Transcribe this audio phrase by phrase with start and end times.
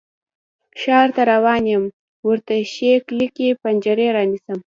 [0.81, 1.83] ښار ته روان یم،
[2.27, 4.59] ورته ښې کلکې پنجرې رانیسم